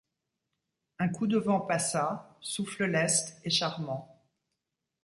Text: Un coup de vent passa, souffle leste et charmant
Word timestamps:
Un 0.97 1.09
coup 1.09 1.27
de 1.27 1.37
vent 1.37 1.59
passa, 1.59 2.35
souffle 2.41 2.85
leste 2.85 3.39
et 3.43 3.51
charmant 3.51 4.25